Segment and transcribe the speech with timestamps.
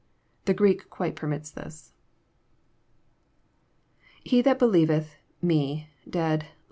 [0.45, 1.75] The Greek quite permits it.
[4.27, 6.47] [He that beUeveih.,.me,..dead.